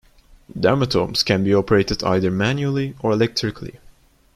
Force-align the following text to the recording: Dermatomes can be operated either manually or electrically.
Dermatomes 0.59 1.21
can 1.23 1.43
be 1.43 1.53
operated 1.53 2.03
either 2.03 2.31
manually 2.31 2.95
or 3.01 3.11
electrically. 3.11 3.77